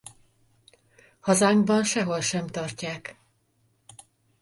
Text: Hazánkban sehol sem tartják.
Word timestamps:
Hazánkban 1.19 1.83
sehol 1.83 2.21
sem 2.21 2.47
tartják. 2.47 3.17